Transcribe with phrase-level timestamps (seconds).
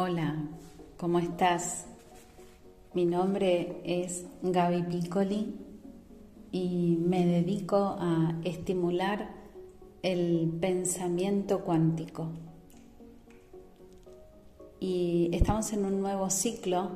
[0.00, 0.36] Hola,
[0.96, 1.86] ¿cómo estás?
[2.94, 5.56] Mi nombre es Gaby Piccoli
[6.52, 9.28] y me dedico a estimular
[10.02, 12.28] el pensamiento cuántico.
[14.78, 16.90] Y estamos en un nuevo ciclo.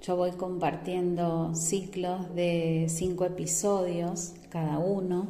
[0.00, 5.26] Yo voy compartiendo ciclos de cinco episodios cada uno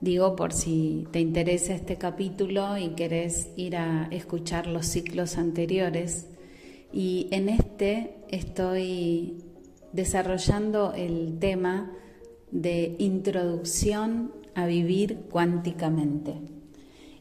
[0.00, 6.26] Digo por si te interesa este capítulo y querés ir a escuchar los ciclos anteriores.
[6.92, 9.38] Y en este estoy
[9.92, 11.92] desarrollando el tema
[12.50, 16.34] de introducción a vivir cuánticamente.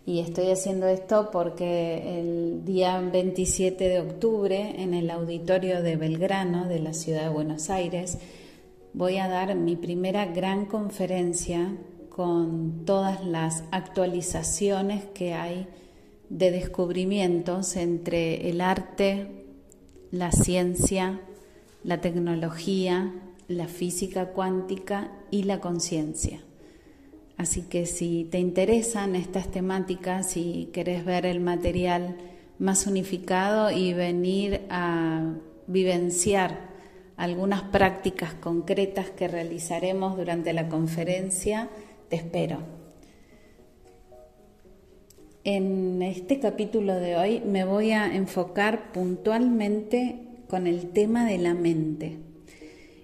[0.06, 6.68] Y estoy haciendo esto porque el día 27 de octubre en el auditorio de Belgrano
[6.68, 8.18] de la ciudad de Buenos Aires
[8.94, 11.76] voy a dar mi primera gran conferencia
[12.16, 15.68] con todas las actualizaciones que hay
[16.30, 19.44] de descubrimientos entre el arte,
[20.12, 21.20] la ciencia,
[21.84, 23.14] la tecnología,
[23.50, 26.40] la física cuántica y la conciencia.
[27.36, 32.16] Así que si te interesan estas temáticas, si querés ver el material
[32.60, 35.34] más unificado y venir a
[35.68, 36.70] vivenciar
[37.18, 41.70] algunas prácticas concretas que realizaremos durante la conferencia,
[42.10, 42.60] te espero.
[45.44, 50.16] En este capítulo de hoy me voy a enfocar puntualmente
[50.48, 52.18] con el tema de la mente.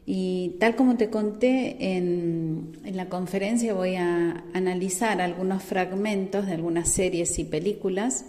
[0.05, 6.89] Y tal como te conté en, la conferencia voy a analizar algunos fragmentos de algunas
[6.89, 8.25] series y películas.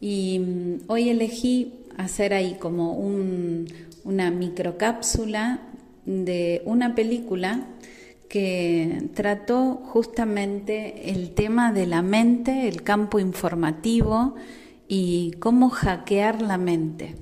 [0.00, 2.92] Y mm, hoy elegí hacer ahí como
[4.04, 5.62] una microcápsula
[6.04, 7.66] de una película
[8.28, 14.34] que trató justamente el tema de la mente, el campo informativo
[14.88, 17.14] y cómo hackear la mente.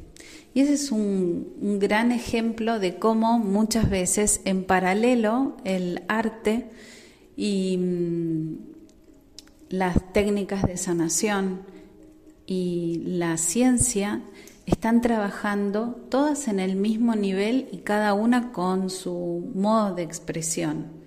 [0.55, 6.71] Y ese es un, gran ejemplo de cómo muchas veces en paralelo el arte
[7.37, 8.59] y mm,
[9.71, 11.63] las técnicas de sanación
[12.47, 14.23] y la ciencia
[14.67, 21.05] están trabajando todas en el mismo nivel y cada una con su modo de expresión.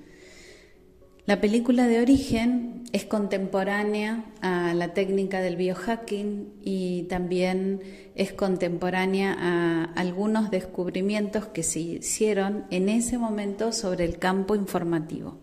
[1.25, 7.81] La película de origen es contemporánea a la técnica del biohacking y también
[8.16, 15.38] es contemporánea a algunos descubrimientos que se hicieron en ese momento sobre el campo informativo.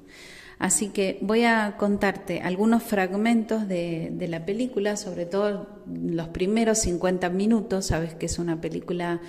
[0.65, 7.29] Así que voy a contarte algunos fragmentos de, la película, sobre todo los primeros 50
[7.29, 9.21] minutos, sabes que es una película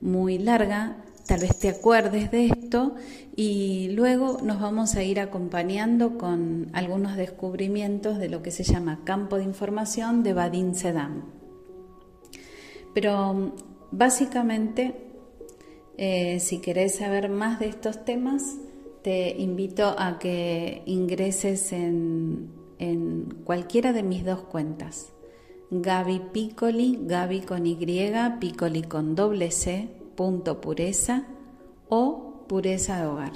[0.00, 0.96] muy larga,
[1.28, 2.96] tal vez te acuerdes de esto
[3.36, 9.02] y luego nos vamos a ir acompañando con algunos descubrimientos de lo que se llama
[9.04, 11.22] campo de información de Vadim Sedam.
[12.94, 13.54] Pero
[13.92, 14.96] básicamente,
[15.96, 18.42] eh, si querés saber más de estos temas,
[19.02, 22.58] te invito a que ingreses en,
[23.44, 25.12] cualquiera de mis dos cuentas.
[25.70, 27.76] Gaby Piccoli, Gaby con Y,
[28.40, 31.24] Piccoli con doble C, punto pureza
[31.88, 33.32] o pureza de hogar.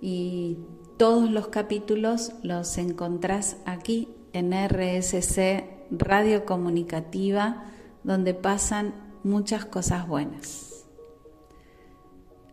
[0.00, 0.58] Y
[0.96, 7.64] todos los capítulos los encontrás aquí en RSC Radio Comunicativa,
[8.02, 10.86] donde pasan muchas cosas buenas.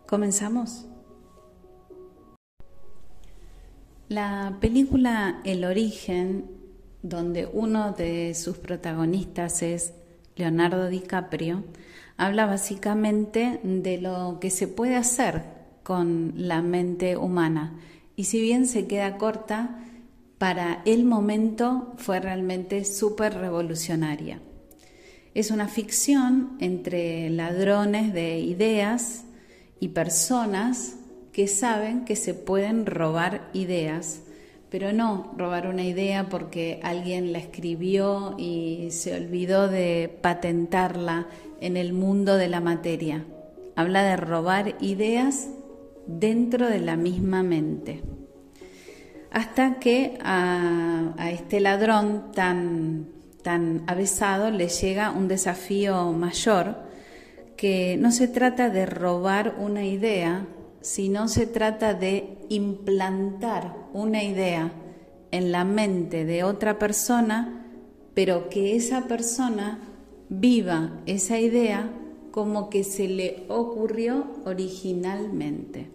[0.08, 0.86] ¿Comenzamos?
[4.12, 6.52] La película El origen,
[7.02, 9.94] donde uno de sus protagonistas es
[10.36, 11.64] Leonardo DiCaprio,
[12.18, 15.44] habla básicamente de lo que se puede hacer
[15.84, 17.80] con la mente humana.
[18.18, 19.80] Y si bien se queda corta,
[20.38, 24.42] para el momento fue realmente súper revolucionaria.
[25.36, 29.24] Es una ficción entre ladrones de ideas
[29.80, 30.98] y personas
[31.32, 34.22] que saben que se pueden robar ideas,
[34.70, 41.28] pero no robar una idea porque alguien la escribió y se olvidó de patentarla
[41.60, 43.26] en el mundo de la materia.
[43.76, 45.50] Habla de robar ideas
[46.08, 48.02] dentro de la misma mente.
[49.32, 53.08] Hasta que a, este ladrón tan,
[53.44, 56.76] tan avesado le llega un desafío mayor,
[57.56, 60.48] que no se trata de robar una idea,
[60.82, 64.72] si no se trata de implantar una idea
[65.32, 67.66] en la mente de otra persona,
[68.14, 69.80] pero que esa persona
[70.30, 71.90] viva esa idea
[72.32, 75.90] como que se le ocurrió originalmente.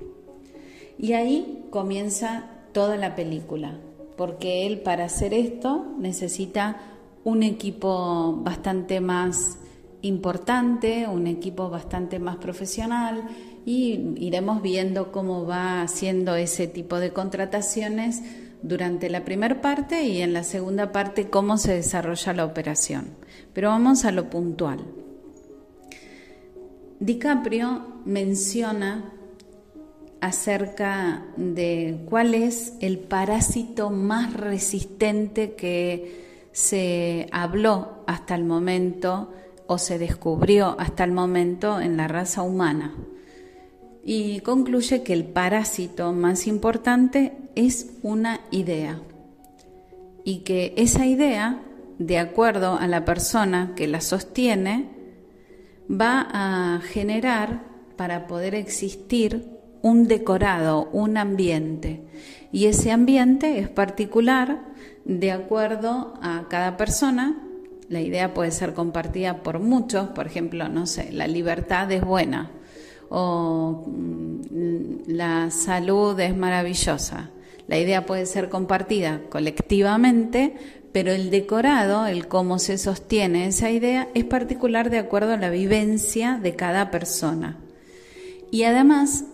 [0.99, 3.79] Y ahí comienza toda la película,
[4.17, 6.81] porque él para hacer esto necesita
[7.25, 9.59] un equipo bastante más
[10.03, 13.29] importante, un equipo bastante más profesional
[13.67, 18.23] y iremos viendo cómo va haciendo ese tipo de contrataciones
[18.63, 23.09] durante la primera parte y en la segunda parte cómo se desarrolla la operación.
[23.53, 24.85] Pero vamos a lo puntual.
[27.01, 29.13] DiCaprio menciona
[30.21, 39.33] acerca de cuál es el parásito más resistente que se habló hasta el momento
[39.67, 42.95] o se descubrió hasta el momento en la raza humana.
[44.09, 49.01] Y concluye que el parásito más importante es una idea
[50.23, 51.61] y que esa idea,
[51.99, 54.91] de acuerdo a la persona que la sostiene,
[55.91, 57.65] va a generar
[57.97, 59.49] para poder existir
[59.83, 62.05] un decorado, un ambiente.
[62.53, 64.67] Y ese ambiente es particular
[65.05, 67.43] de acuerdo a cada persona.
[67.89, 72.53] La idea puede ser compartida por muchos, por ejemplo, no sé, la libertad es buena
[73.09, 77.31] o mm, la salud es maravillosa.
[77.69, 80.55] La idea puede ser compartida colectivamente,
[80.93, 85.51] pero el decorado, el cómo se sostiene esa idea, es particular de acuerdo a la
[85.51, 87.59] vivencia de cada persona.
[88.51, 89.25] Y además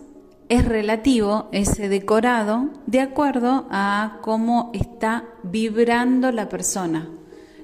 [0.49, 7.09] es relativo ese decorado de acuerdo a cómo está vibrando la persona.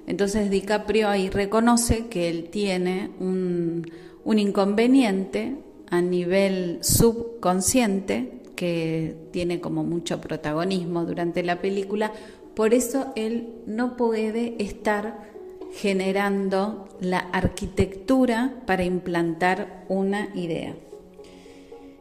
[0.07, 3.91] Entonces DiCaprio ahí reconoce que él tiene un,
[4.23, 5.57] un inconveniente
[5.89, 12.11] a nivel subconsciente que tiene como mucho protagonismo durante la película,
[12.55, 15.29] por eso él no puede estar
[15.73, 20.75] generando la arquitectura para implantar una idea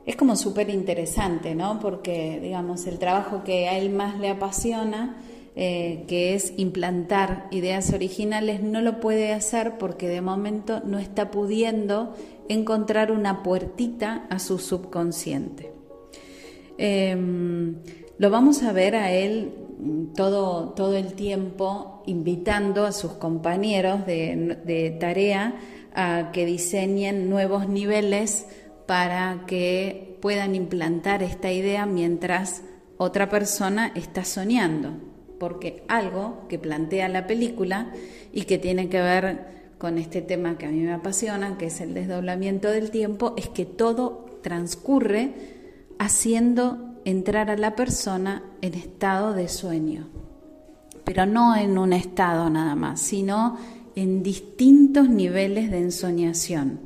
[0.09, 1.81] es como súper interesante, ¿no?
[1.81, 5.19] Porque, digamos, el trabajo que a él más le apasiona,
[5.55, 11.31] eh, que es implantar ideas originales, no lo puede hacer porque de momento no está
[11.31, 12.17] pudiendo
[12.49, 15.73] encontrar una puertita a su subconsciente.
[16.77, 17.77] Em,
[18.19, 19.53] lo vamos a ver a él
[20.15, 25.55] todo, todo el tiempo invitando a sus compañeros de tarea
[25.95, 28.47] a que diseñen nuevos niveles
[28.87, 32.63] para que puedan implantar esta idea mientras
[32.97, 34.93] otra persona está soñando,
[35.39, 37.93] porque algo que plantea la película
[38.33, 41.81] y que tiene que ver con este tema que a mí me apasiona, que es
[41.81, 45.35] el desdoblamiento del tiempo, es que todo transcurre
[45.99, 50.09] haciendo entrar a la persona en estado de sueño,
[51.05, 53.57] pero no en un estado nada más, sino
[53.95, 56.81] en distintos niveles de ensoñación.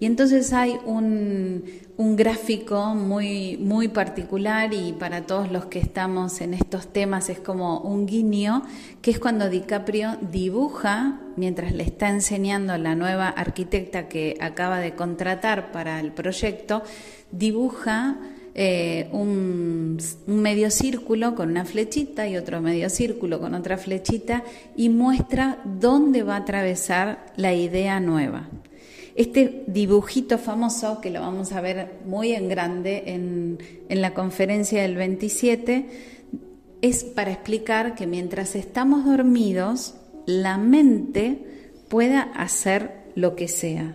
[0.00, 1.64] Y entonces hay un,
[1.96, 7.78] gráfico muy, muy particular y para todos los que estamos en estos temas es como
[7.80, 8.62] un guiño,
[9.00, 14.80] que es cuando DiCaprio dibuja, mientras le está enseñando a la nueva arquitecta que acaba
[14.80, 16.82] de contratar para el proyecto,
[17.30, 18.18] dibuja
[18.56, 24.44] eh, un, un, medio círculo con una flechita y otro medio círculo con otra flechita
[24.76, 28.48] y muestra dónde va a atravesar la idea nueva.
[29.14, 33.58] Este dibujito famoso, que lo vamos a ver muy en grande en,
[33.88, 35.86] la conferencia del 27,
[36.82, 39.94] es para explicar que mientras estamos dormidos,
[40.26, 43.94] la mente pueda hacer lo que sea.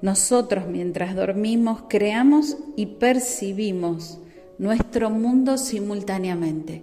[0.00, 4.18] Nosotros mientras dormimos creamos y percibimos
[4.58, 6.82] nuestro mundo simultáneamente.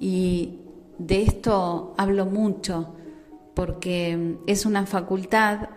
[0.00, 0.58] Y
[0.98, 2.94] de esto hablo mucho
[3.54, 5.68] porque es una facultad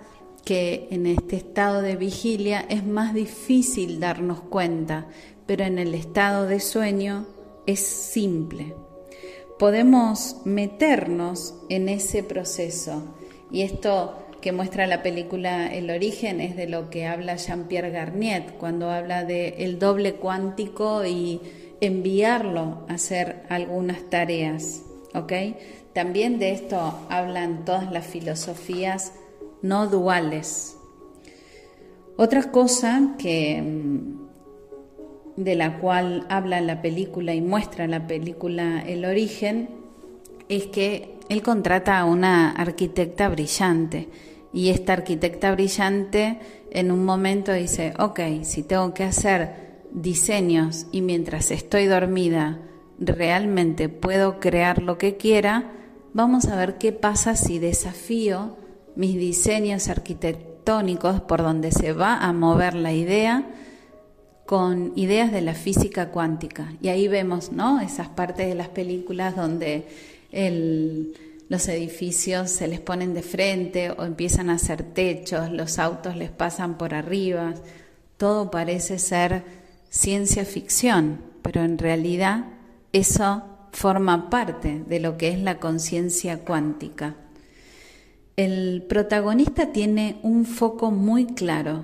[0.43, 5.08] que en este estado de vigilia es más difícil darnos cuenta,
[5.46, 7.25] pero en el estado de sueño
[7.65, 8.75] es simple.
[9.58, 13.15] Podemos meternos en ese proceso
[13.51, 18.53] y esto que muestra la película El origen es de lo que habla Jean-Pierre Garnier
[18.58, 21.41] cuando habla de el doble cuántico y
[21.81, 25.34] enviarlo a hacer algunas tareas, ¿ok?
[25.93, 29.13] También de esto hablan todas las filosofías
[29.62, 30.78] no duales.
[32.18, 34.30] Otra cosa que mm,
[35.44, 39.70] de la cual habla la película y muestra la película El origen
[40.50, 44.10] es que él contrata a una arquitecta brillante
[44.51, 46.39] y esta arquitecta brillante
[46.72, 52.60] en un momento dice, ok, si tengo que hacer diseños y mientras estoy dormida
[53.00, 55.72] realmente puedo crear lo que quiera,
[56.13, 58.58] vamos a ver qué pasa si desafío
[59.00, 63.50] mis diseños arquitectónicos por donde se va a mover la idea
[64.46, 66.74] con ideas de la física cuántica.
[66.82, 67.79] Y ahí vemos ¿no?
[67.79, 69.88] esas partes de las películas donde
[71.48, 76.29] los edificios se les ponen de frente o empiezan a hacer techos, los autos les
[76.29, 77.53] pasan por arriba,
[78.18, 79.44] todo parece ser
[79.89, 82.48] ciencia ficción, pero en realidad
[82.91, 87.15] eso forma parte de lo que es la conciencia cuántica.
[88.39, 91.84] El protagonista tiene un foco muy claro.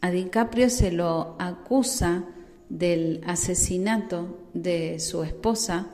[0.00, 2.24] A DiCaprio se lo acusa
[2.68, 5.92] del asesinato de su esposa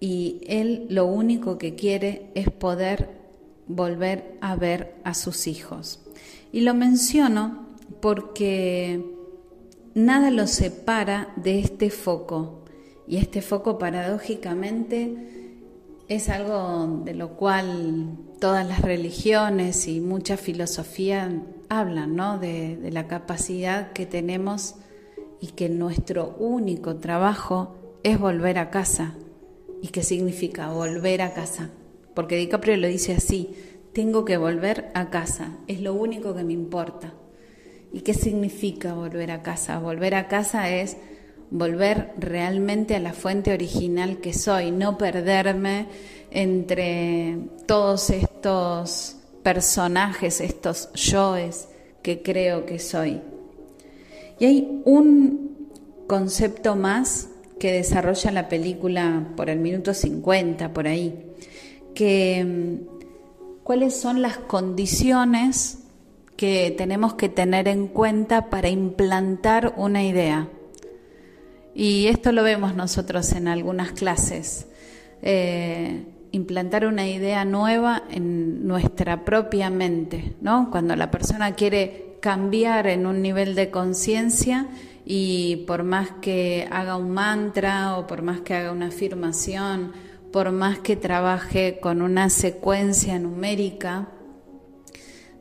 [0.00, 3.08] y él lo único que quiere es poder
[3.68, 6.00] volver a ver a sus hijos.
[6.50, 7.68] Y lo menciono
[8.00, 9.14] porque
[9.94, 12.64] nada lo separa de este foco.
[13.06, 15.51] Y este foco paradójicamente
[16.14, 21.30] es algo de lo cual todas las religiones y mucha filosofía
[21.68, 22.38] hablan, ¿no?
[22.38, 24.76] De, de la capacidad que tenemos
[25.40, 29.14] y que nuestro único trabajo es volver a casa,
[29.82, 31.70] ¿Y qué significa volver a casa?
[32.14, 33.52] Porque DiCaprio lo dice así,
[33.92, 37.12] tengo que volver a casa, es lo único que me importa.
[37.92, 39.80] ¿Y qué significa volver a casa?
[39.80, 40.96] Volver a casa es
[41.52, 45.86] volver realmente a la fuente original que soy, no perderme
[46.30, 51.68] entre todos estos personajes, estos yoes
[52.00, 53.20] que creo que soy.
[54.40, 55.68] Y hay un
[56.06, 57.28] concepto más
[57.58, 61.26] que desarrolla la película por el minuto 50, por ahí,
[62.00, 62.74] mm,
[63.62, 65.80] cuáles son las condiciones
[66.36, 70.48] que tenemos que tener en cuenta para implantar una idea.
[71.74, 74.66] Y esto lo vemos nosotros en algunas clases.
[75.22, 80.70] Eh, implantar una idea nueva en nuestra propia mente, ¿no?
[80.70, 84.68] Cuando la persona quiere cambiar en un nivel de conciencia,
[85.04, 89.92] y por más que haga un mantra o por más que haga una afirmación,
[90.32, 94.08] por más que trabaje con una secuencia numérica,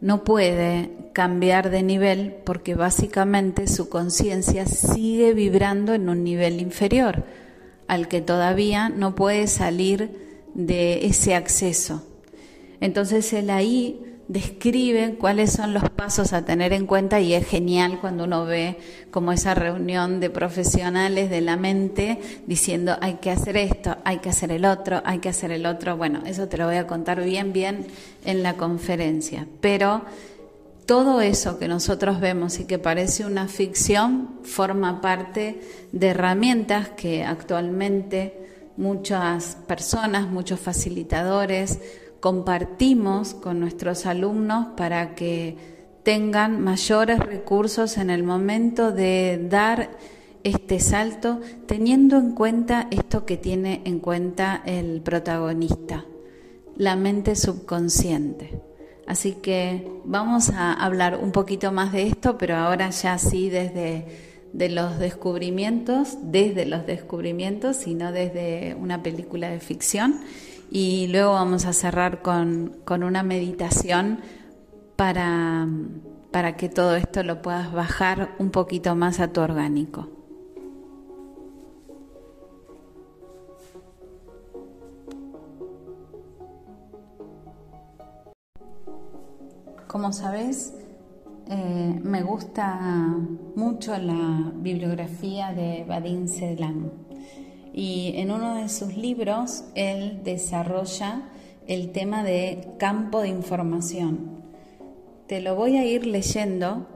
[0.01, 7.23] no puede cambiar de nivel porque básicamente su conciencia sigue vibrando en un nivel inferior,
[7.87, 10.09] al que todavía no puede salir
[10.53, 12.03] de ese acceso.
[12.79, 17.99] Entonces él ahí describe cuáles son los pasos a tener en cuenta y es genial
[17.99, 18.77] cuando uno ve
[19.11, 24.29] como esa reunión de profesionales de la mente diciendo hay que hacer esto, hay que
[24.29, 25.97] hacer el otro, hay que hacer el otro.
[25.97, 27.87] Bueno, eso te lo voy a contar bien, bien
[28.23, 29.47] en la conferencia.
[29.59, 30.03] Pero
[30.85, 35.59] todo eso que nosotros vemos y que parece una ficción forma parte
[35.91, 38.37] de herramientas que actualmente
[38.77, 41.79] muchas personas, muchos facilitadores,
[42.21, 45.57] compartimos con nuestros alumnos para que
[46.03, 49.89] tengan mayores recursos en el momento de dar
[50.43, 56.05] este salto, teniendo en cuenta esto que tiene en cuenta el protagonista,
[56.77, 58.61] la mente subconsciente.
[59.07, 64.31] Así que vamos a hablar un poquito más de esto, pero ahora ya sí desde
[64.53, 70.21] de los descubrimientos, desde los descubrimientos, sino desde una película de ficción
[70.73, 74.21] y luego vamos a cerrar con, una meditación
[74.95, 75.67] para,
[76.31, 80.07] para que todo esto lo puedas bajar un poquito más a tu orgánico.
[89.87, 90.73] Como sabes,
[91.49, 92.79] eh, me gusta
[93.57, 97.00] mucho la bibliografía de Vadim Selam
[97.73, 101.23] y en uno de sus libros él desarrolla
[101.67, 104.41] el tema de campo de información.
[105.27, 106.87] Te lo voy a ir leyendo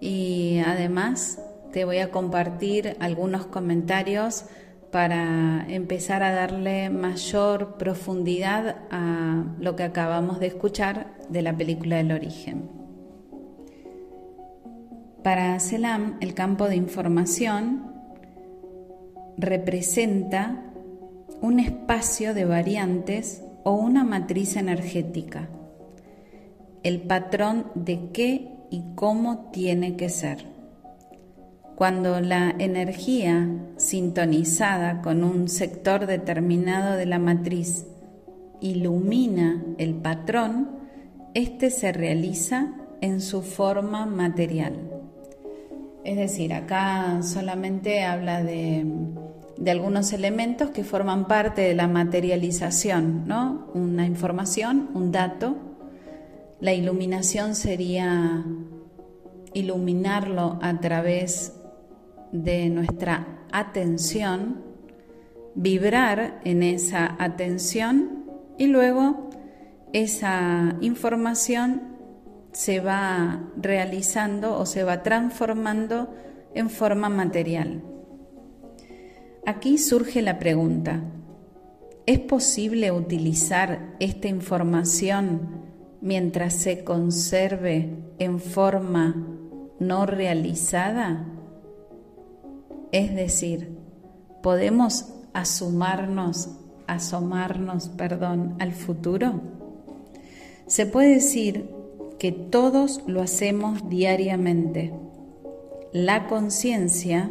[0.00, 1.40] y además
[1.72, 4.44] te voy a compartir algunos comentarios
[4.90, 11.96] para empezar a darle mayor profundidad a lo que acabamos de escuchar de la película
[11.96, 12.68] del origen.
[15.22, 17.89] Para Selam, el campo de información
[19.36, 20.64] representa
[21.40, 25.48] un espacio de variantes o una matriz energética,
[26.82, 30.46] el patrón de qué y cómo tiene que ser.
[31.76, 37.86] Cuando la energía sintonizada con un sector determinado de la matriz
[38.60, 40.78] ilumina el patrón,
[41.32, 44.99] éste se realiza en su forma material.
[46.04, 48.86] Es decir, acá solamente habla de
[49.60, 53.70] de algunos elementos que forman parte de la materialización, ¿no?
[53.74, 55.54] Una información, un dato.
[56.60, 58.42] La iluminación sería
[59.52, 61.60] iluminarlo a través
[62.32, 64.64] de nuestra atención,
[65.54, 68.24] vibrar en esa atención
[68.56, 69.28] y luego
[69.92, 71.89] esa información
[72.52, 76.08] se va realizando o se va transformando
[76.54, 77.82] en forma material.
[79.46, 81.00] Aquí surge la pregunta,
[82.06, 85.60] ¿es posible utilizar esta información
[86.00, 89.14] mientras se conserve en forma
[89.78, 91.26] no realizada?
[92.92, 93.78] Es decir,
[94.42, 96.50] ¿podemos asumarnos,
[96.86, 99.40] asomarnos, perdón, al futuro?
[100.66, 101.79] Se puede decir
[102.20, 104.92] que todos lo hacemos diariamente.
[105.90, 107.30] La conciencia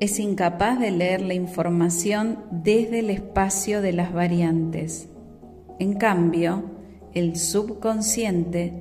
[0.00, 5.10] es incapaz de leer la información desde el espacio de las variantes.
[5.78, 6.64] En cambio,
[7.12, 8.72] el subconsciente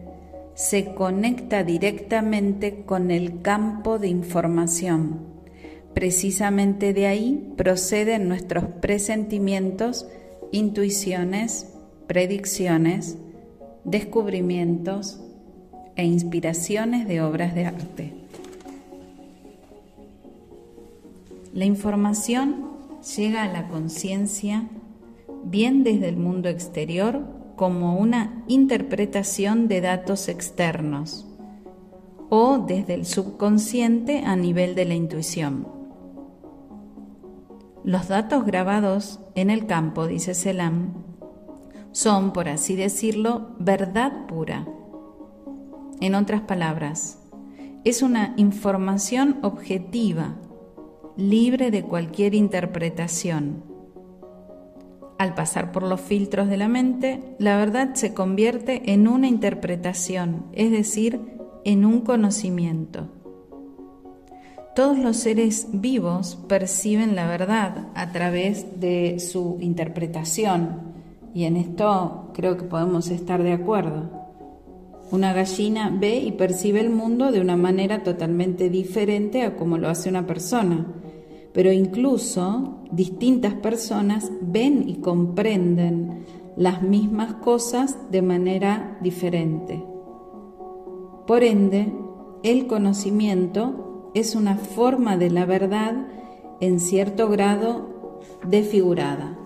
[0.54, 5.20] se conecta directamente con el campo de información.
[5.94, 10.08] Precisamente de ahí proceden nuestros presentimientos,
[10.54, 11.74] intuiciones,
[12.08, 13.18] predicciones,
[13.88, 15.22] descubrimientos
[15.96, 18.14] e inspiraciones de obras de arte.
[21.54, 22.68] La información
[23.16, 24.68] llega a la conciencia
[25.44, 27.24] bien desde el mundo exterior
[27.56, 31.26] como una interpretación de datos externos
[32.30, 35.68] o desde el subconsciente a nivel de la intuición.
[37.86, 41.07] Los datos grabados en el campo, dice Selam,
[41.98, 44.68] son, por así decirlo, verdad pura.
[46.00, 47.18] En otras palabras,
[47.86, 50.36] es una información objetiva,
[51.16, 53.64] libre de cualquier interpretación.
[55.18, 60.46] Al pasar por los filtros de la mente, la verdad se convierte en una interpretación,
[60.54, 61.20] es decir,
[61.66, 63.10] en un conocimiento.
[64.76, 70.87] Todos los seres vivos perciben la verdad a través de su interpretación,
[71.38, 74.10] y en esto creo que podemos estar de acuerdo.
[75.12, 79.88] Una gallina ve y percibe el mundo de una manera totalmente diferente a como lo
[79.88, 80.88] hace una persona,
[81.54, 89.86] pero incluso distintas personas ven y comprenden las mismas cosas de manera diferente.
[91.28, 91.94] Por ende,
[92.42, 96.08] el conocimiento es una forma de la verdad
[96.62, 99.37] en cierto grado desfigurada.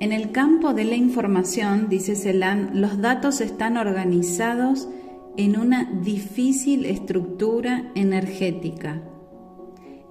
[0.00, 4.88] En el campo de la información, dice Celan, los datos están organizados
[5.36, 9.02] en una difícil estructura energética.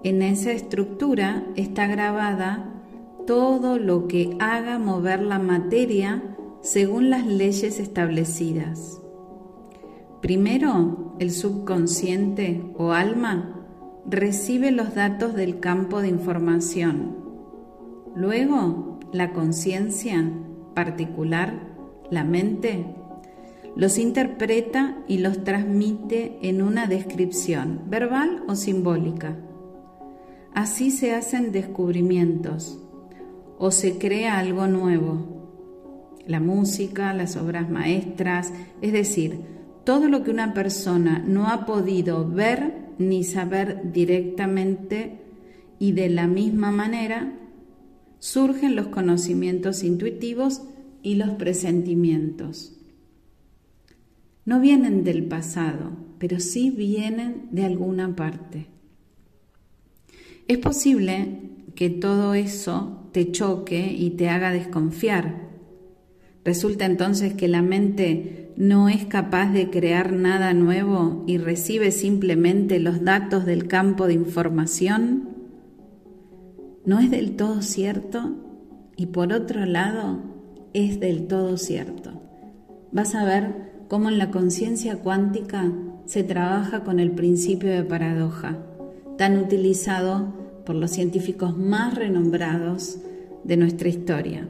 [0.04, 2.74] En esa estructura está grabada
[3.26, 6.22] todo lo que haga mover la materia
[6.62, 9.02] según las leyes establecidas.
[10.22, 13.66] Primero, el subconsciente o alma
[14.06, 17.16] recibe los datos del campo de información.
[18.16, 20.32] Luego, la conciencia
[20.74, 21.54] particular,
[22.12, 22.86] la mente,
[23.76, 29.38] los interpreta y los transmite en una descripción, verbal o simbólica.
[30.54, 32.80] Así se hacen descubrimientos
[33.60, 35.38] o se crea algo nuevo.
[36.26, 39.42] La música, las obras maestras, es decir,
[39.84, 45.22] todo lo que una persona no ha podido ver ni saber directamente
[45.80, 47.32] y de la misma manera
[48.28, 50.62] surgen los conocimientos intuitivos
[51.02, 52.74] y los presentimientos.
[54.44, 58.68] No vienen del pasado, pero sí vienen de alguna parte.
[60.50, 61.40] Es posible
[61.74, 65.48] que todo eso te choque y te haga desconfiar.
[66.44, 72.80] Resulta entonces que la mente no es capaz de crear nada nuevo y recibe simplemente
[72.80, 75.27] los datos del campo de información
[76.88, 78.32] no es del todo cierto
[78.96, 80.22] y por otro lado
[80.74, 82.14] es del todo cierto.
[82.94, 85.70] Vas a ver cómo en la conciencia cuántica
[86.06, 88.58] se trabaja con el principio de paradoja,
[89.18, 90.34] tan utilizado
[90.66, 93.00] por los científicos más renombrados
[93.44, 94.48] de nuestra historia.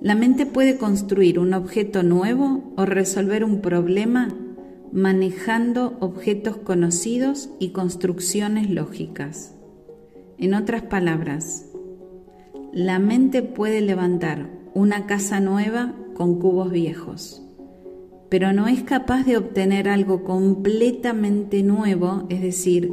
[0.00, 4.28] La mente puede construir un objeto nuevo o resolver un problema
[4.92, 9.56] manejando objetos conocidos y construcciones lógicas.
[10.40, 11.66] En otras palabras,
[12.72, 17.42] la mente puede levantar una casa nueva con cubos viejos,
[18.30, 22.90] pero no es capaz de obtener algo completamente nuevo, es decir,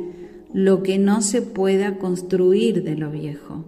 [0.52, 3.64] lo que no se pueda construir de lo viejo.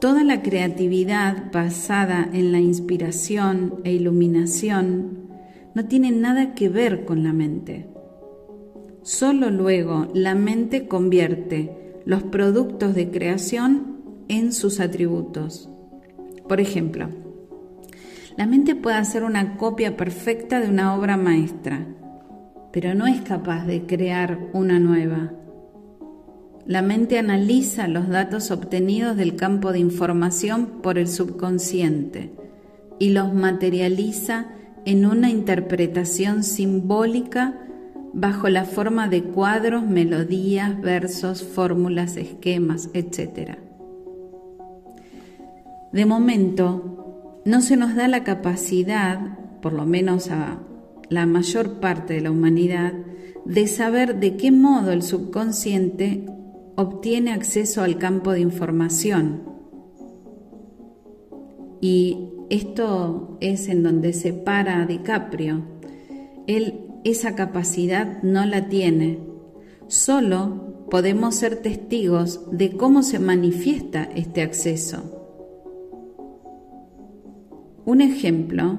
[0.00, 5.28] Toda la creatividad basada en la inspiración e iluminación
[5.74, 7.86] no tiene nada que ver con la mente.
[9.02, 15.68] Solo luego la mente convierte los productos de creación en sus atributos.
[16.48, 17.08] Por ejemplo,
[18.36, 21.86] la mente puede hacer una copia perfecta de una obra maestra,
[22.72, 25.32] pero no es capaz de crear una nueva.
[26.66, 32.32] La mente analiza los datos obtenidos del campo de información por el subconsciente
[32.98, 34.46] y los materializa
[34.84, 37.58] en una interpretación simbólica
[38.12, 43.56] bajo la forma de cuadros, melodías, versos, fórmulas, esquemas, etc.
[45.92, 50.58] De momento, no se nos da la capacidad, por lo menos a
[51.08, 52.92] la mayor parte de la humanidad,
[53.44, 56.26] de saber de qué modo el subconsciente
[56.76, 59.42] obtiene acceso al campo de información.
[61.80, 65.62] Y esto es en donde se para DiCaprio.
[66.46, 69.18] Él esa capacidad no la tiene.
[69.88, 75.22] Solo podemos ser testigos de cómo se manifiesta este acceso.
[77.84, 78.78] Un ejemplo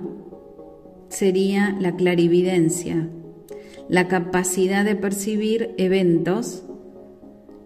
[1.10, 3.10] sería la clarividencia,
[3.90, 6.64] la capacidad de percibir eventos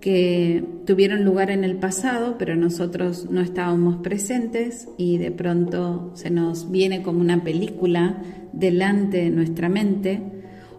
[0.01, 6.29] que tuvieron lugar en el pasado, pero nosotros no estábamos presentes y de pronto se
[6.29, 8.21] nos viene como una película
[8.53, 10.21] delante de nuestra mente,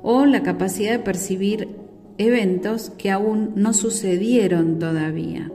[0.02, 1.76] o la capacidad de percibir
[2.18, 5.50] eventos que aún no sucedieron todavía.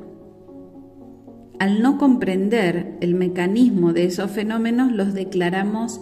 [1.59, 6.01] Al no comprender el mecanismo de esos fenómenos, los declaramos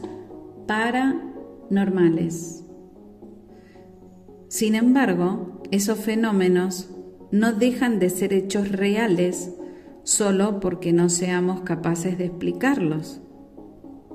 [0.67, 2.65] paranormales.
[4.47, 6.89] Sin embargo, esos fenómenos
[7.31, 9.55] no dejan de ser hechos reales
[10.03, 13.21] solo porque no seamos capaces de explicarlos.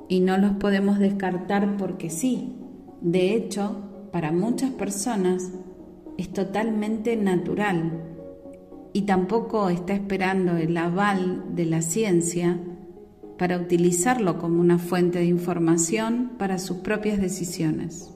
[0.09, 2.57] Y no los podemos descartar porque sí.
[3.01, 5.51] De hecho, para muchas personas
[6.17, 8.03] es totalmente natural
[8.95, 12.59] y tampoco está esperando el aval de la ciencia
[13.37, 18.11] para utilizarlo como una fuente de información para sus propias decisiones.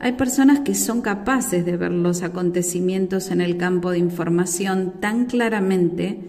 [0.00, 5.24] Hay personas que son capaces de ver los acontecimientos en el campo de información tan
[5.24, 6.20] claramente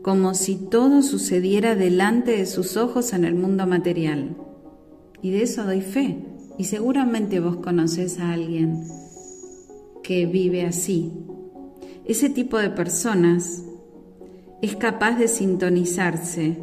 [0.00, 4.36] como si todo sucediera delante de sus ojos en el mundo material.
[5.22, 6.35] Y de eso doy fe.
[6.58, 8.86] Y seguramente vos conoces a alguien
[10.02, 11.12] que vive así.
[12.04, 13.62] Ese tipo de personas
[14.62, 16.58] es capaz de sintonizarse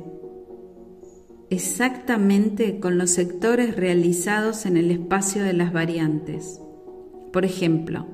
[1.49, 6.59] exactamente con los sectores realizados en el espacio de las variantes.
[7.31, 8.07] Por ejemplo,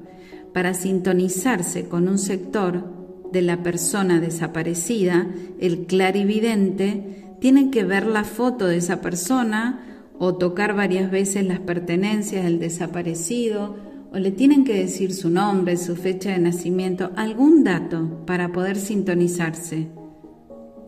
[0.54, 2.84] para sintonizarse con un sector
[3.32, 5.28] de la persona desaparecida,
[5.60, 11.60] el clarividente tiene que ver la foto de esa persona o tocar varias veces las
[11.60, 13.78] pertenencias del desaparecido
[14.12, 18.76] o le tienen que decir su nombre, su fecha de nacimiento, algún dato para poder
[18.76, 19.88] sintonizarse.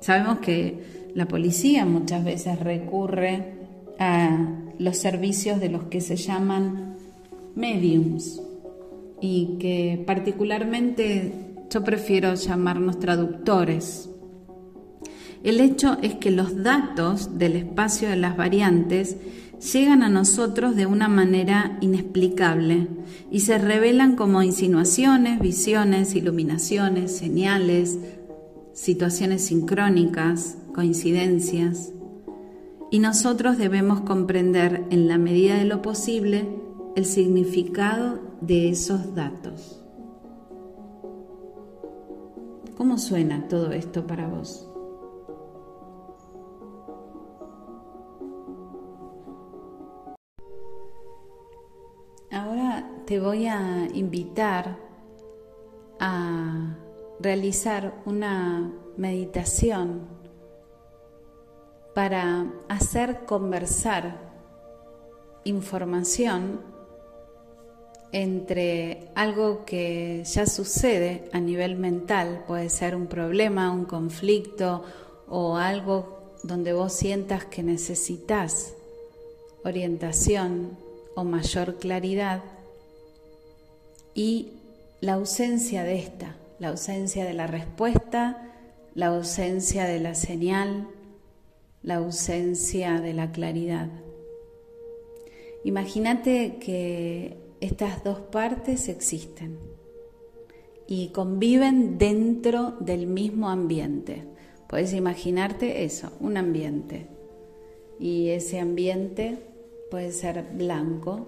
[0.01, 3.53] Sabemos que la policía muchas veces recurre
[3.99, 4.47] a
[4.79, 6.95] los servicios de los que se llaman
[7.55, 8.41] mediums
[9.21, 11.31] y que particularmente
[11.69, 14.10] yo prefiero llamarnos traductores.
[15.43, 19.17] El hecho es que los datos del espacio de las variantes
[19.73, 22.87] llegan a nosotros de una manera inexplicable
[23.31, 27.97] y se revelan como insinuaciones, visiones, iluminaciones, señales,
[28.73, 31.91] situaciones sincrónicas, coincidencias,
[32.91, 36.47] y nosotros debemos comprender en la medida de lo posible
[36.95, 39.81] el significado de esos datos.
[42.75, 44.70] ¿Cómo suena todo esto para vos?
[53.11, 54.77] Te voy a invitar
[55.99, 56.77] a
[57.19, 60.07] realizar una meditación
[61.93, 64.17] para hacer conversar
[65.43, 66.61] información
[68.13, 74.85] entre algo que ya sucede a nivel mental, puede ser un problema, un conflicto
[75.27, 78.73] o algo donde vos sientas que necesitas
[79.65, 80.77] orientación
[81.13, 82.41] o mayor claridad
[84.13, 84.53] y
[84.99, 88.53] la ausencia de esta la ausencia de la respuesta,
[88.93, 90.87] la ausencia de la señal,
[91.81, 93.89] la ausencia de la claridad.
[95.63, 99.57] Imagínate que estas dos partes existen
[100.85, 104.23] y conviven dentro del mismo ambiente.
[104.69, 107.07] Puedes imaginarte eso, un ambiente.
[107.99, 109.39] Y ese ambiente
[109.89, 111.25] puede ser blanco,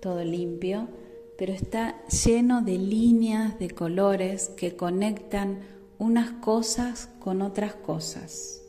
[0.00, 0.88] todo limpio,
[1.36, 5.60] pero está lleno de líneas, de colores que conectan
[5.98, 8.62] unas cosas con otras cosas.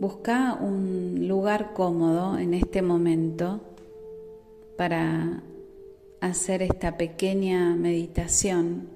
[0.00, 3.60] Busca un lugar cómodo en este momento
[4.76, 5.42] para
[6.20, 8.93] hacer esta pequeña meditación.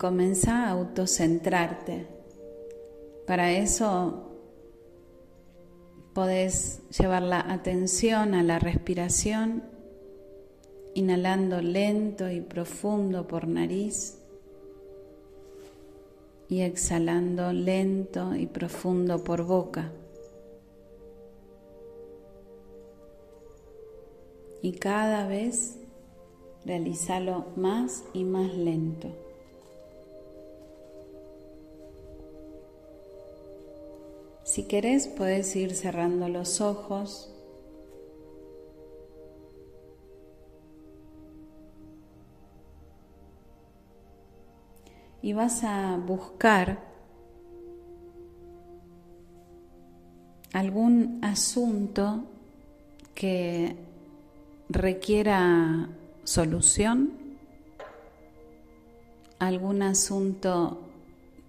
[0.00, 2.06] Y comienza a autocentrarte.
[3.26, 4.30] Para eso
[6.14, 9.62] podés llevar la atención a la respiración,
[10.94, 14.16] inhalando lento y profundo por nariz
[16.48, 19.92] y exhalando lento y profundo por boca.
[24.62, 25.76] Y cada vez
[26.64, 29.29] realizalo más y más lento.
[34.50, 37.32] Si querés, puedes ir cerrando los ojos.
[45.22, 46.80] Y vas a buscar
[50.52, 52.24] algún asunto
[53.14, 53.76] que
[54.68, 55.90] requiera
[56.24, 57.12] solución,
[59.38, 60.89] algún asunto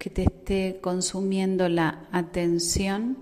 [0.02, 3.18] que te esté consumiendo la atención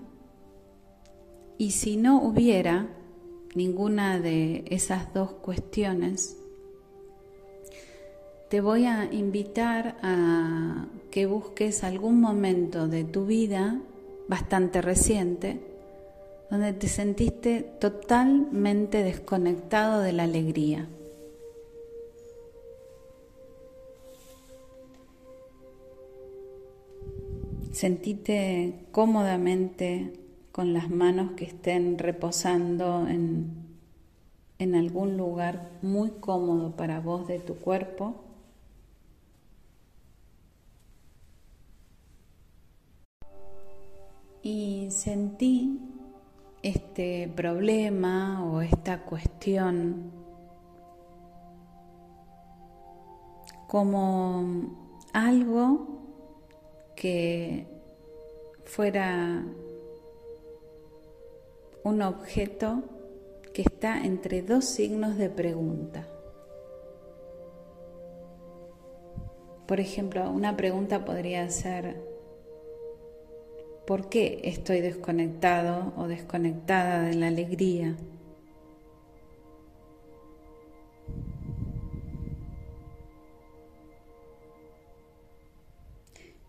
[1.59, 2.87] y si no hubiera
[3.53, 6.37] ninguna de esas dos cuestiones,
[8.49, 13.79] te voy a invitar a que busques algún momento de tu vida
[14.27, 15.61] bastante reciente
[16.49, 20.87] donde te sentiste totalmente desconectado de la alegría.
[27.81, 30.13] Sentite cómodamente
[30.51, 33.55] con las manos que estén reposando en,
[34.59, 38.23] en algún lugar muy cómodo para vos de tu cuerpo.
[44.43, 45.79] Y sentí
[46.61, 50.11] este problema o esta cuestión
[53.65, 54.43] como
[55.13, 56.00] algo
[57.01, 57.65] que
[58.63, 59.43] fuera
[61.83, 62.83] un objeto
[63.55, 66.07] que está entre dos signos de pregunta.
[69.65, 71.95] Por ejemplo, una pregunta podría ser,
[73.87, 77.95] ¿por qué estoy desconectado o desconectada de la alegría?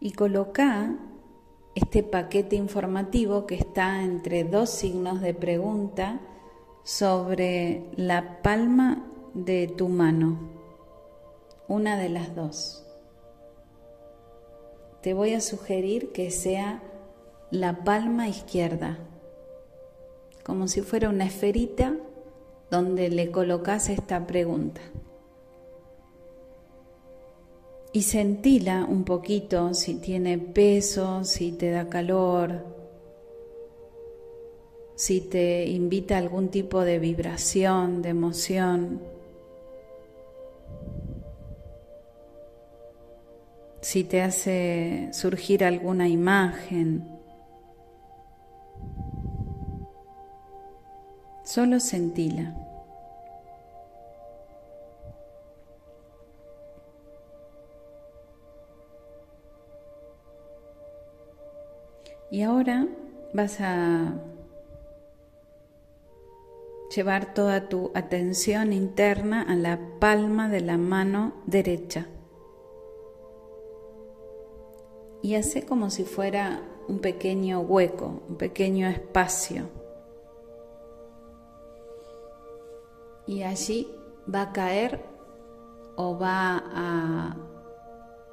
[0.02, 0.96] Y coloca
[1.76, 6.20] este paquete informativo que está entre dos signos de pregunta
[6.82, 10.40] sobre la palma de tu mano,
[11.68, 12.84] una de las dos.
[15.02, 16.82] Te voy a sugerir que sea
[17.52, 18.98] la palma izquierda,
[20.42, 21.94] como si fuera una esferita
[22.72, 24.80] donde le colocas esta pregunta
[27.92, 32.64] y sentila un poquito si tiene peso, si te da calor,
[34.94, 39.02] si te invita a algún tipo de vibración, de emoción.
[43.80, 47.18] Si te hace surgir alguna imagen.
[51.42, 52.61] Solo sentila.
[62.32, 62.88] Y ahora
[63.34, 64.14] vas a
[66.96, 72.06] llevar toda tu atención interna a la palma de la mano derecha.
[75.22, 79.68] Y hace como si fuera un pequeño hueco, un pequeño espacio.
[83.26, 83.94] Y allí
[84.34, 85.04] va a caer
[85.96, 87.36] o va a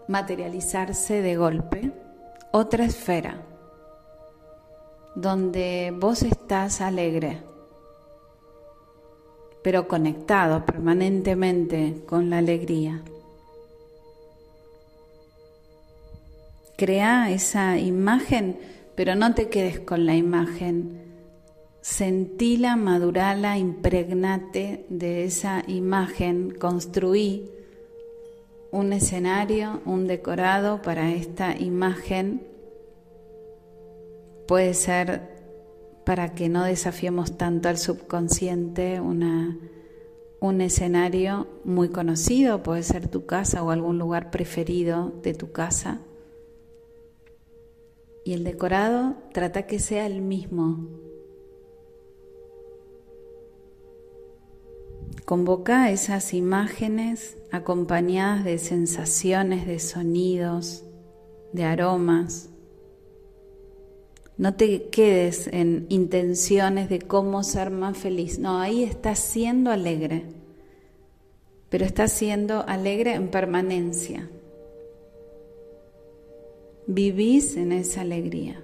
[0.08, 1.92] materializarse de golpe
[2.54, 3.49] otra esfera
[5.15, 7.41] donde vos estás alegre,
[9.63, 13.02] pero conectado permanentemente con la alegría.
[16.78, 18.58] Crea esa imagen,
[18.95, 21.02] pero no te quedes con la imagen.
[21.82, 27.52] Sentila, madurala, impregnate de esa imagen, construí
[28.72, 32.49] un escenario, un decorado para esta imagen
[34.50, 35.22] puede ser
[36.08, 39.60] para que no desafiemos tanto al subconsciente una,
[40.40, 46.02] un escenario muy conocido, puede ser tu casa o algún lugar preferido de tu casa.
[48.26, 50.80] Y el decorado trata que sea el mismo.
[55.26, 60.86] Convoca esas imágenes acompañadas de sensaciones, de sonidos,
[61.54, 62.49] de aromas.
[64.39, 68.39] No te quedes en intenciones de cómo ser más feliz.
[68.39, 70.23] No, ahí estás siendo alegre.
[71.67, 74.30] Pero estás siendo alegre en permanencia.
[76.88, 78.63] Vivís en esa alegría.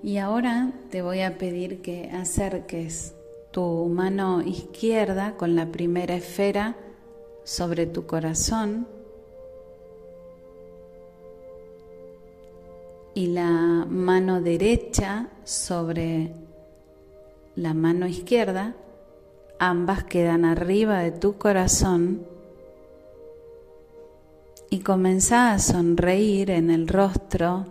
[0.00, 3.17] Y ahora te voy a pedir que acerques
[3.58, 6.76] tu mano izquierda con la primera esfera
[7.42, 8.86] sobre tu corazón
[13.14, 16.32] y la mano derecha sobre
[17.56, 18.76] la mano izquierda,
[19.58, 22.24] ambas quedan arriba de tu corazón
[24.70, 27.66] y comenzá a sonreír en el rostro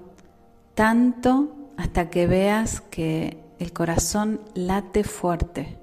[0.75, 1.47] tanto
[1.77, 5.77] hasta que veas que el corazón late fuerte.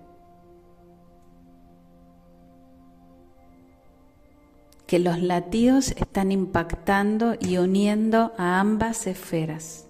[4.86, 9.88] Que los latidos están impactando y uniendo a ambas esferas.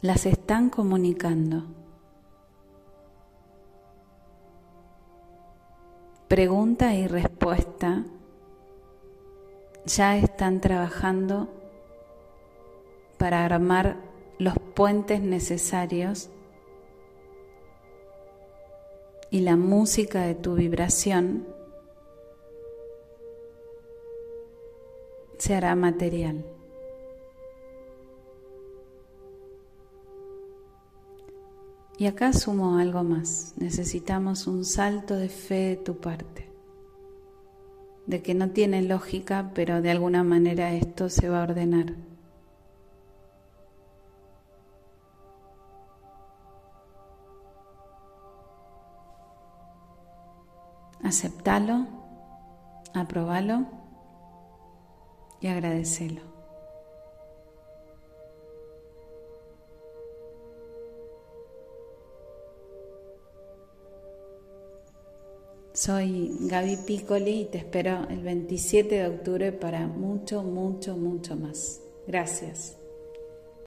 [0.00, 1.64] Las están comunicando.
[6.28, 8.04] Pregunta y respuesta
[9.86, 11.48] ya están trabajando
[13.18, 13.96] para armar
[14.38, 16.30] los puentes necesarios
[19.30, 21.46] y la música de tu vibración
[25.38, 26.44] se hará material.
[31.98, 33.54] Y acá sumo algo más.
[33.56, 36.46] Necesitamos un salto de fe de tu parte,
[38.06, 41.94] de que no tiene lógica, pero de alguna manera esto se va a ordenar.
[51.06, 51.86] Aceptalo,
[52.92, 53.66] aprobalo
[55.40, 56.20] y agradecelo.
[65.72, 71.82] Soy Gaby Piccoli y te espero el 27 de octubre para mucho, mucho, mucho más.
[72.06, 72.75] Gracias.